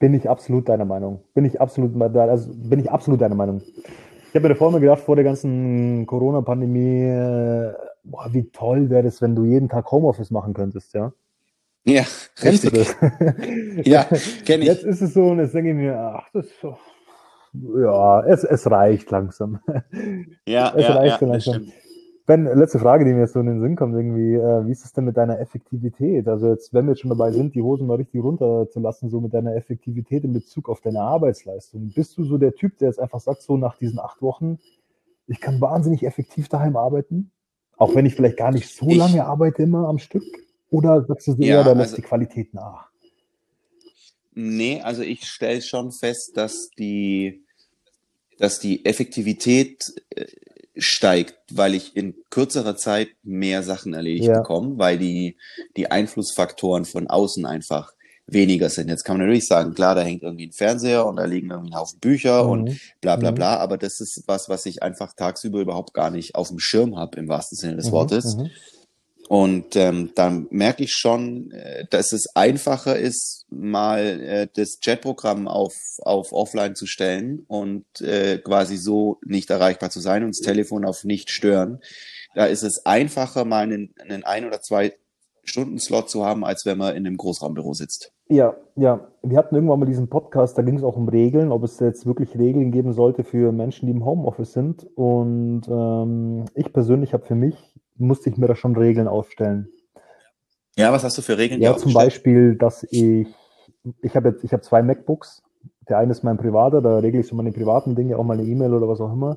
Bin 0.00 0.14
ich 0.14 0.28
absolut 0.28 0.68
deiner 0.68 0.86
Meinung. 0.86 1.20
Bin 1.34 1.44
ich 1.44 1.60
absolut, 1.60 2.00
also 2.16 2.50
bin 2.52 2.80
ich 2.80 2.90
absolut 2.90 3.20
deiner 3.20 3.36
Meinung. 3.36 3.60
Ich 3.62 4.34
habe 4.34 4.40
mir 4.40 4.48
davor 4.48 4.72
mal 4.72 4.80
gedacht, 4.80 5.00
vor 5.00 5.14
der 5.14 5.24
ganzen 5.24 6.06
Corona-Pandemie, 6.06 7.04
äh, 7.04 7.74
boah, 8.02 8.28
wie 8.32 8.50
toll 8.50 8.90
wäre 8.90 9.06
es, 9.06 9.20
wenn 9.20 9.36
du 9.36 9.44
jeden 9.44 9.68
Tag 9.68 9.90
Homeoffice 9.92 10.30
machen 10.30 10.54
könntest, 10.54 10.94
ja? 10.94 11.12
Ja, 11.84 12.04
richtig. 12.42 12.72
ja, 13.84 14.04
kenne 14.44 14.62
ich. 14.62 14.68
Jetzt 14.68 14.84
ist 14.84 15.02
es 15.02 15.14
so 15.14 15.28
und 15.28 15.38
jetzt 15.38 15.54
denke 15.54 15.70
ich 15.70 15.76
mir, 15.76 15.96
ach, 15.96 16.28
das 16.32 16.46
ist 16.46 16.60
so, 16.60 16.76
ja, 17.52 18.24
es, 18.24 18.44
es 18.44 18.70
reicht 18.70 19.10
langsam. 19.10 19.60
Ja, 20.46 20.72
es 20.74 20.82
ja, 20.82 20.94
reicht 20.94 21.20
ja, 21.20 21.26
langsam. 21.26 21.66
Ben, 22.30 22.44
letzte 22.44 22.78
Frage, 22.78 23.04
die 23.04 23.12
mir 23.12 23.22
jetzt 23.22 23.32
so 23.32 23.40
in 23.40 23.46
den 23.46 23.60
Sinn 23.60 23.74
kommt, 23.74 23.96
irgendwie, 23.96 24.34
äh, 24.34 24.64
wie 24.64 24.70
ist 24.70 24.84
es 24.84 24.92
denn 24.92 25.04
mit 25.04 25.16
deiner 25.16 25.40
Effektivität? 25.40 26.28
Also 26.28 26.50
jetzt, 26.50 26.72
wenn 26.72 26.84
wir 26.84 26.92
jetzt 26.92 27.00
schon 27.00 27.08
dabei 27.08 27.32
sind, 27.32 27.56
die 27.56 27.60
Hosen 27.60 27.88
mal 27.88 27.96
richtig 27.96 28.22
runterzulassen, 28.22 29.10
so 29.10 29.20
mit 29.20 29.34
deiner 29.34 29.56
Effektivität 29.56 30.22
in 30.22 30.32
Bezug 30.32 30.68
auf 30.68 30.80
deine 30.80 31.00
Arbeitsleistung. 31.00 31.90
Bist 31.92 32.16
du 32.16 32.22
so 32.22 32.38
der 32.38 32.54
Typ, 32.54 32.78
der 32.78 32.86
jetzt 32.86 33.00
einfach 33.00 33.18
sagt, 33.18 33.42
so 33.42 33.56
nach 33.56 33.76
diesen 33.78 33.98
acht 33.98 34.22
Wochen, 34.22 34.60
ich 35.26 35.40
kann 35.40 35.60
wahnsinnig 35.60 36.04
effektiv 36.04 36.48
daheim 36.48 36.76
arbeiten? 36.76 37.32
Auch 37.76 37.96
wenn 37.96 38.06
ich 38.06 38.14
vielleicht 38.14 38.36
gar 38.36 38.52
nicht 38.52 38.72
so 38.76 38.86
ich, 38.86 38.96
lange 38.96 39.26
arbeite 39.26 39.64
immer 39.64 39.88
am 39.88 39.98
Stück? 39.98 40.22
Oder 40.70 41.04
sagst 41.06 41.26
du 41.26 41.32
ja, 41.32 41.56
eher, 41.56 41.64
da 41.64 41.72
lässt 41.72 41.94
also, 41.94 41.96
die 41.96 42.02
Qualität 42.02 42.54
nach? 42.54 42.90
Nee, 44.34 44.80
also 44.82 45.02
ich 45.02 45.24
stelle 45.24 45.62
schon 45.62 45.90
fest, 45.90 46.36
dass 46.36 46.70
die, 46.78 47.42
dass 48.38 48.60
die 48.60 48.84
Effektivität 48.84 49.92
äh, 50.10 50.26
steigt, 50.76 51.34
weil 51.50 51.74
ich 51.74 51.96
in 51.96 52.14
kürzerer 52.30 52.76
Zeit 52.76 53.08
mehr 53.22 53.62
Sachen 53.62 53.94
erledigt 53.94 54.26
ja. 54.26 54.38
bekomme, 54.38 54.78
weil 54.78 54.98
die, 54.98 55.36
die 55.76 55.90
Einflussfaktoren 55.90 56.84
von 56.84 57.08
außen 57.08 57.44
einfach 57.44 57.92
weniger 58.26 58.68
sind. 58.68 58.88
Jetzt 58.88 59.04
kann 59.04 59.18
man 59.18 59.26
natürlich 59.26 59.46
sagen, 59.46 59.74
klar, 59.74 59.94
da 59.94 60.02
hängt 60.02 60.22
irgendwie 60.22 60.46
ein 60.46 60.52
Fernseher 60.52 61.06
und 61.06 61.16
da 61.16 61.24
liegen 61.24 61.50
irgendwie 61.50 61.72
ein 61.72 61.78
Haufen 61.78 61.98
Bücher 61.98 62.44
mhm. 62.44 62.50
und 62.50 62.80
bla 63.00 63.16
bla 63.16 63.32
mhm. 63.32 63.34
bla, 63.34 63.56
aber 63.56 63.76
das 63.76 64.00
ist 64.00 64.22
was, 64.26 64.48
was 64.48 64.66
ich 64.66 64.82
einfach 64.82 65.12
tagsüber 65.14 65.60
überhaupt 65.60 65.94
gar 65.94 66.10
nicht 66.10 66.34
auf 66.34 66.48
dem 66.48 66.58
Schirm 66.58 66.96
habe, 66.96 67.18
im 67.18 67.28
wahrsten 67.28 67.56
Sinne 67.56 67.76
des 67.76 67.86
mhm. 67.86 67.92
Wortes. 67.92 68.36
Mhm. 68.36 68.50
Und 69.30 69.76
ähm, 69.76 70.10
dann 70.16 70.48
merke 70.50 70.82
ich 70.82 70.90
schon, 70.90 71.52
äh, 71.52 71.84
dass 71.88 72.10
es 72.10 72.34
einfacher 72.34 72.98
ist, 72.98 73.46
mal 73.48 74.00
äh, 74.00 74.48
das 74.52 74.80
Chatprogramm 74.80 75.46
auf, 75.46 75.76
auf 76.02 76.32
Offline 76.32 76.74
zu 76.74 76.86
stellen 76.86 77.44
und 77.46 77.84
äh, 78.00 78.38
quasi 78.38 78.76
so 78.76 79.18
nicht 79.24 79.48
erreichbar 79.48 79.90
zu 79.90 80.00
sein 80.00 80.24
und 80.24 80.30
das 80.30 80.44
Telefon 80.44 80.84
auf 80.84 81.04
nicht 81.04 81.30
stören. 81.30 81.78
Da 82.34 82.46
ist 82.46 82.64
es 82.64 82.84
einfacher, 82.86 83.44
mal 83.44 83.62
einen, 83.62 83.94
einen 84.00 84.24
ein 84.24 84.46
oder 84.46 84.62
zwei 84.62 84.94
Stunden 85.44 85.78
Slot 85.78 86.10
zu 86.10 86.26
haben, 86.26 86.44
als 86.44 86.66
wenn 86.66 86.78
man 86.78 86.96
in 86.96 87.06
einem 87.06 87.16
Großraumbüro 87.16 87.72
sitzt. 87.72 88.12
Ja, 88.28 88.56
ja. 88.74 89.06
Wir 89.22 89.38
hatten 89.38 89.54
irgendwann 89.54 89.78
mal 89.78 89.86
diesen 89.86 90.08
Podcast, 90.08 90.58
da 90.58 90.62
ging 90.62 90.76
es 90.76 90.82
auch 90.82 90.96
um 90.96 91.08
Regeln, 91.08 91.52
ob 91.52 91.62
es 91.62 91.78
jetzt 91.78 92.04
wirklich 92.04 92.36
Regeln 92.36 92.72
geben 92.72 92.94
sollte 92.94 93.22
für 93.22 93.52
Menschen, 93.52 93.86
die 93.86 93.92
im 93.92 94.04
Homeoffice 94.04 94.52
sind. 94.52 94.88
Und 94.96 95.62
ähm, 95.68 96.46
ich 96.54 96.72
persönlich 96.72 97.12
habe 97.12 97.26
für 97.26 97.34
mich 97.34 97.69
musste 98.00 98.30
ich 98.30 98.36
mir 98.36 98.46
da 98.46 98.54
schon 98.54 98.76
Regeln 98.76 99.08
aufstellen. 99.08 99.68
Ja, 100.76 100.92
was 100.92 101.04
hast 101.04 101.18
du 101.18 101.22
für 101.22 101.36
Regeln? 101.38 101.60
Ja, 101.60 101.76
zum 101.76 101.92
Beispiel, 101.92 102.56
dass 102.56 102.84
ich, 102.90 103.28
ich 104.02 104.16
habe 104.16 104.30
jetzt, 104.30 104.44
ich 104.44 104.52
habe 104.52 104.62
zwei 104.62 104.82
MacBooks. 104.82 105.42
Der 105.88 105.98
eine 105.98 106.12
ist 106.12 106.22
mein 106.22 106.36
privater, 106.36 106.80
da 106.80 106.98
regle 106.98 107.20
ich 107.20 107.26
so 107.26 107.34
meine 107.34 107.52
privaten 107.52 107.94
Dinge, 107.94 108.16
auch 108.16 108.24
mal 108.24 108.38
eine 108.38 108.46
E-Mail 108.46 108.74
oder 108.74 108.88
was 108.88 109.00
auch 109.00 109.12
immer. 109.12 109.36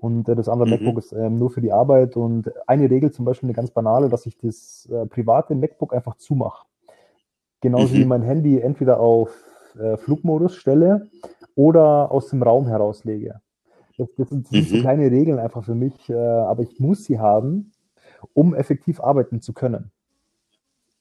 Und 0.00 0.28
äh, 0.28 0.34
das 0.34 0.48
andere 0.48 0.68
mhm. 0.68 0.84
MacBook 0.84 0.98
ist 0.98 1.12
ähm, 1.12 1.36
nur 1.36 1.50
für 1.50 1.60
die 1.60 1.72
Arbeit. 1.72 2.16
Und 2.16 2.50
eine 2.66 2.90
Regel, 2.90 3.12
zum 3.12 3.24
Beispiel 3.24 3.48
eine 3.48 3.54
ganz 3.54 3.70
banale, 3.70 4.08
dass 4.08 4.26
ich 4.26 4.36
das 4.36 4.88
äh, 4.92 5.06
private 5.06 5.54
MacBook 5.54 5.94
einfach 5.94 6.16
zumache. 6.16 6.66
Genauso 7.60 7.94
mhm. 7.94 7.98
wie 7.98 8.04
mein 8.04 8.22
Handy 8.22 8.60
entweder 8.60 8.98
auf 8.98 9.30
äh, 9.78 9.96
Flugmodus 9.96 10.56
stelle 10.56 11.08
oder 11.54 12.10
aus 12.10 12.28
dem 12.30 12.42
Raum 12.42 12.66
herauslege. 12.66 13.40
Das, 13.96 14.08
das, 14.16 14.28
sind, 14.30 14.46
das 14.46 14.52
mhm. 14.52 14.56
sind 14.56 14.68
so 14.68 14.76
mhm. 14.76 14.80
kleine 14.80 15.10
Regeln 15.10 15.38
einfach 15.38 15.64
für 15.64 15.76
mich, 15.76 16.10
äh, 16.10 16.14
aber 16.14 16.62
ich 16.62 16.80
muss 16.80 17.04
sie 17.04 17.20
haben, 17.20 17.72
um 18.34 18.54
effektiv 18.54 19.00
arbeiten 19.00 19.40
zu 19.40 19.52
können. 19.52 19.90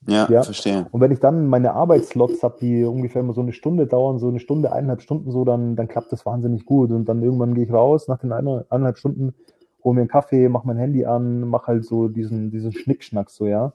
Ja, 0.07 0.27
ja, 0.29 0.41
verstehe. 0.41 0.87
Und 0.91 1.01
wenn 1.01 1.11
ich 1.11 1.19
dann 1.19 1.45
meine 1.47 1.73
Arbeitsslots 1.73 2.41
habe, 2.41 2.57
die 2.59 2.83
ungefähr 2.83 3.21
immer 3.21 3.33
so 3.33 3.41
eine 3.41 3.53
Stunde 3.53 3.85
dauern, 3.85 4.17
so 4.17 4.29
eine 4.29 4.39
Stunde, 4.39 4.71
eineinhalb 4.71 5.01
Stunden 5.01 5.31
so, 5.31 5.45
dann, 5.45 5.75
dann 5.75 5.87
klappt 5.87 6.11
das 6.11 6.25
wahnsinnig 6.25 6.65
gut. 6.65 6.89
Und 6.91 7.05
dann 7.05 7.21
irgendwann 7.21 7.53
gehe 7.53 7.65
ich 7.65 7.71
raus 7.71 8.07
nach 8.07 8.17
den 8.17 8.31
eineinhalb 8.31 8.97
Stunden, 8.97 9.35
hole 9.83 9.95
mir 9.95 10.01
einen 10.01 10.09
Kaffee, 10.09 10.49
mache 10.49 10.65
mein 10.65 10.77
Handy 10.77 11.05
an, 11.05 11.41
mache 11.41 11.67
halt 11.67 11.85
so 11.85 12.07
diesen, 12.07 12.49
diesen 12.49 12.71
Schnickschnack 12.71 13.29
so, 13.29 13.45
ja. 13.45 13.73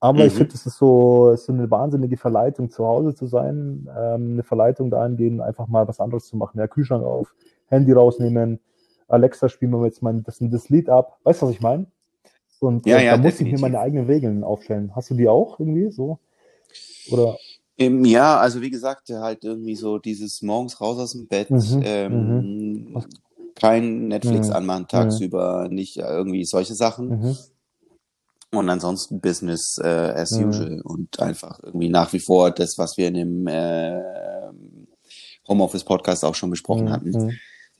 Aber 0.00 0.20
mhm. 0.20 0.26
ich 0.26 0.34
finde, 0.34 0.52
das 0.52 0.66
ist 0.66 0.76
so, 0.76 1.30
ist 1.30 1.46
so 1.46 1.52
eine 1.52 1.70
wahnsinnige 1.70 2.18
Verleitung, 2.18 2.70
zu 2.70 2.86
Hause 2.86 3.14
zu 3.14 3.26
sein. 3.26 3.88
Ähm, 3.98 4.32
eine 4.32 4.42
Verleitung 4.42 4.90
dahingehend, 4.90 5.40
einfach 5.40 5.66
mal 5.66 5.88
was 5.88 5.98
anderes 5.98 6.26
zu 6.26 6.36
machen. 6.36 6.58
Ja, 6.58 6.66
Kühlschrank 6.66 7.04
auf, 7.04 7.34
Handy 7.66 7.92
rausnehmen, 7.92 8.60
Alexa 9.08 9.48
spielen 9.48 9.72
wir 9.72 9.84
jetzt 9.86 10.02
mal 10.02 10.20
das, 10.22 10.38
das 10.40 10.68
Lied 10.68 10.90
ab. 10.90 11.18
Weißt 11.24 11.40
du, 11.40 11.46
was 11.46 11.54
ich 11.54 11.62
meine? 11.62 11.86
Und 12.60 12.86
ja, 12.86 12.98
äh, 12.98 13.06
ja, 13.06 13.16
da 13.16 13.22
muss 13.22 13.40
ich 13.40 13.50
mir 13.50 13.58
meine 13.58 13.80
eigenen 13.80 14.06
Regeln 14.06 14.44
aufstellen. 14.44 14.92
Hast 14.94 15.10
du 15.10 15.14
die 15.14 15.28
auch 15.28 15.58
irgendwie 15.58 15.90
so? 15.90 16.18
Oder? 17.10 17.36
Ähm, 17.78 18.04
ja, 18.04 18.38
also 18.38 18.60
wie 18.60 18.70
gesagt, 18.70 19.08
halt 19.10 19.44
irgendwie 19.44 19.76
so 19.76 19.98
dieses 19.98 20.42
morgens 20.42 20.80
raus 20.80 20.98
aus 20.98 21.12
dem 21.12 21.28
Bett, 21.28 21.50
mhm, 21.50 21.82
ähm, 21.84 22.92
mhm. 22.92 23.04
kein 23.54 24.08
Netflix 24.08 24.48
mhm. 24.48 24.54
anmachen 24.54 24.88
tagsüber, 24.88 25.68
nicht 25.70 25.96
irgendwie 25.96 26.44
solche 26.44 26.74
Sachen. 26.74 27.08
Mhm. 27.08 27.36
Und 28.50 28.68
ansonsten 28.70 29.20
Business 29.20 29.78
äh, 29.82 29.86
as 29.86 30.32
usual 30.32 30.80
und 30.82 31.20
einfach 31.20 31.60
irgendwie 31.62 31.90
nach 31.90 32.12
wie 32.14 32.18
vor 32.18 32.50
das, 32.50 32.78
was 32.78 32.96
wir 32.96 33.08
in 33.08 33.14
dem 33.14 33.46
äh, 33.46 34.00
Homeoffice 35.46 35.84
Podcast 35.84 36.24
auch 36.24 36.34
schon 36.34 36.50
besprochen 36.50 36.90
hatten 36.90 37.38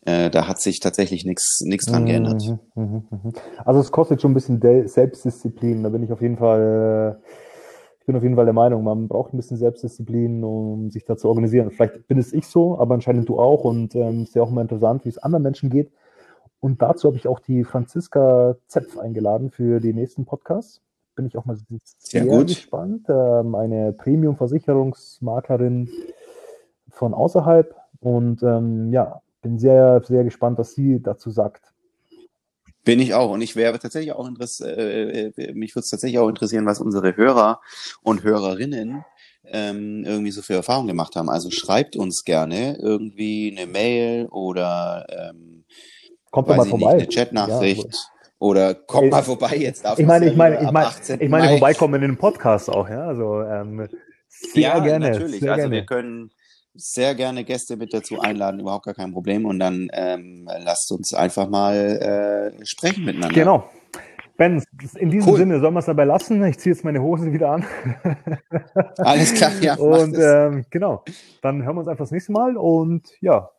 äh, 0.09 0.31
da 0.31 0.49
hat 0.49 0.59
sich 0.59 0.81
tatsächlich 0.81 1.27
nichts 1.27 1.61
nichts 1.61 1.85
dran 1.85 2.07
geändert. 2.07 2.43
Mhm, 2.75 2.83
mhm, 2.83 3.03
mhm. 3.11 3.33
Also 3.65 3.81
es 3.81 3.93
kostet 3.93 4.23
schon 4.23 4.31
ein 4.31 4.35
bisschen 4.35 4.61
Selbstdisziplin. 4.89 5.83
Da 5.83 5.91
bin 5.91 6.03
ich 6.03 6.11
auf 6.11 6.23
jeden 6.23 6.39
Fall, 6.39 7.19
äh, 7.21 7.31
ich 8.01 8.07
bin 8.07 8.17
auf 8.17 8.23
jeden 8.23 8.37
Fall 8.37 8.47
der 8.47 8.55
Meinung, 8.55 8.85
man 8.85 9.07
braucht 9.07 9.35
ein 9.35 9.37
bisschen 9.37 9.59
Selbstdisziplin, 9.59 10.43
um 10.45 10.91
sich 10.91 11.05
da 11.05 11.19
zu 11.19 11.29
organisieren. 11.29 11.71
Vielleicht 11.71 12.09
bin 12.09 12.17
es 12.19 12.33
ich 12.33 12.47
so, 12.47 12.79
aber 12.79 12.95
anscheinend 12.95 13.29
du 13.29 13.39
auch. 13.39 13.65
Und 13.65 13.95
ähm, 13.95 14.23
ist 14.23 14.35
ja 14.35 14.43
auch 14.43 14.51
immer 14.51 14.63
interessant, 14.63 15.05
wie 15.05 15.11
es 15.11 15.19
anderen 15.19 15.43
Menschen 15.43 15.69
geht. 15.69 15.93
Und 16.61 16.81
dazu 16.81 17.09
habe 17.09 17.19
ich 17.19 17.29
auch 17.29 17.41
die 17.41 17.65
Franziska 17.65 18.57
Zepf 18.67 18.97
eingeladen 18.97 19.51
für 19.51 19.79
die 19.79 19.93
nächsten 19.93 20.25
Podcasts. 20.25 20.81
Bin 21.17 21.27
ich 21.27 21.37
auch 21.37 21.45
mal 21.45 21.57
sehr, 21.99 22.25
sehr 22.25 22.45
gespannt. 22.45 23.07
Ähm, 23.11 23.55
eine 23.55 23.93
Premium-Versicherungsmaklerin 23.93 25.91
von 26.89 27.13
außerhalb. 27.13 27.77
Und 28.01 28.43
ähm, 28.43 28.93
ja, 28.93 29.21
bin 29.41 29.59
sehr, 29.59 30.03
sehr 30.05 30.25
gespannt, 30.25 30.59
was 30.59 30.75
sie 30.75 31.01
dazu 31.03 31.31
sagt. 31.31 31.73
Bin 32.85 33.01
ich 33.01 33.15
auch. 33.15 33.31
Und 33.31 33.43
ich 33.43 33.57
wäre 33.57 33.79
tatsächlich 33.79 34.13
auch 34.13 34.27
interessiert, 34.27 34.79
äh, 34.79 35.29
äh, 35.29 35.53
mich 35.53 35.75
würde 35.75 35.85
es 35.85 35.91
tatsächlich 35.91 36.19
auch 36.19 36.29
interessieren, 36.29 36.67
was 36.67 36.81
unsere 36.81 37.17
Hörer 37.17 37.61
und 38.03 38.23
Hörerinnen 38.23 39.05
ähm, 39.45 40.05
irgendwie 40.05 40.31
so 40.31 40.43
für 40.43 40.55
Erfahrungen 40.55 40.89
gemacht 40.89 41.17
haben. 41.17 41.29
Also 41.29 41.51
schreibt 41.51 41.97
uns 41.97 42.25
gerne 42.25 42.79
irgendwie 42.81 43.55
eine 43.57 43.71
Mail 43.71 44.27
oder 44.27 45.07
ähm, 45.11 45.65
kommt 46.31 46.49
mal 46.49 46.65
vorbei. 46.65 46.95
Nicht, 46.95 47.03
eine 47.03 47.25
Chatnachricht. 47.27 47.93
Ja, 47.93 48.19
oder 48.39 48.75
kommt 48.75 49.05
Ey, 49.05 49.11
mal 49.11 49.23
vorbei 49.23 49.57
jetzt. 49.57 49.85
Darf 49.85 49.99
ich 49.99 50.07
meine, 50.07 50.31
ich 50.31 50.37
meine, 50.37 50.63
ich 50.63 50.71
meine, 50.71 50.91
ich 51.19 51.29
meine, 51.29 51.49
vorbeikommen 51.49 51.95
in 51.97 52.03
den 52.03 52.19
Podcast 52.19 52.71
auch, 52.71 52.89
ja. 52.89 53.07
Also 53.07 53.43
ähm, 53.43 53.89
sehr 54.29 54.63
ja, 54.63 54.79
gerne. 54.79 55.11
Natürlich. 55.11 55.41
Sehr 55.41 55.53
also 55.53 55.63
gerne. 55.63 55.75
wir 55.75 55.87
können 55.87 56.31
sehr 56.79 57.15
gerne 57.15 57.45
Gäste 57.45 57.77
mit 57.77 57.93
dazu 57.93 58.21
einladen, 58.21 58.61
überhaupt 58.61 58.87
gar 58.87 58.95
kein 58.95 59.13
Problem. 59.13 59.45
Und 59.45 59.59
dann 59.59 59.89
ähm, 59.93 60.49
lasst 60.65 60.91
uns 60.93 61.13
einfach 61.13 61.49
mal 61.49 62.53
äh, 62.57 62.65
sprechen 62.65 63.05
miteinander. 63.05 63.35
Genau. 63.35 63.71
Ben, 64.37 64.63
in 64.95 65.11
diesem 65.11 65.33
cool. 65.33 65.39
Sinne 65.39 65.59
sollen 65.59 65.75
wir 65.75 65.81
es 65.81 65.87
dabei 65.87 66.05
lassen. 66.05 66.45
Ich 66.45 66.59
ziehe 66.61 66.73
jetzt 66.73 66.85
meine 66.85 67.03
Hose 67.03 67.33
wieder 67.33 67.51
an. 67.51 67.67
Alles 68.99 69.35
klar, 69.35 69.51
ja. 69.61 69.75
Und 69.79 70.17
ähm, 70.17 70.65
genau, 70.71 71.05
dann 71.43 71.65
hören 71.65 71.75
wir 71.75 71.81
uns 71.81 71.89
einfach 71.89 72.05
das 72.05 72.13
nächste 72.13 72.31
Mal. 72.31 72.57
Und 72.57 73.09
ja, 73.21 73.51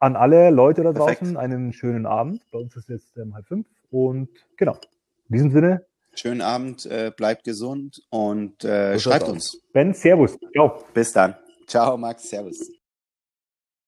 an 0.00 0.16
alle 0.16 0.50
Leute 0.50 0.82
da 0.82 0.92
draußen 0.92 1.34
Perfekt. 1.34 1.36
einen 1.36 1.72
schönen 1.72 2.06
Abend. 2.06 2.42
Bei 2.50 2.58
uns 2.58 2.74
ist 2.76 2.88
jetzt 2.88 3.16
ähm, 3.16 3.34
halb 3.34 3.46
fünf. 3.46 3.66
Und 3.90 4.28
genau, 4.56 4.76
in 5.28 5.32
diesem 5.36 5.50
Sinne. 5.52 5.86
Schönen 6.12 6.40
Abend, 6.40 6.86
äh, 6.86 7.12
bleibt 7.16 7.44
gesund 7.44 8.02
und 8.10 8.64
äh, 8.64 8.98
schreibt 8.98 9.28
uns. 9.28 9.62
Ben, 9.72 9.94
Servus. 9.94 10.36
Ciao. 10.52 10.82
Bis 10.92 11.12
dann. 11.12 11.36
Ciao, 11.66 11.96
Max. 11.96 12.24
Servus. 12.28 12.75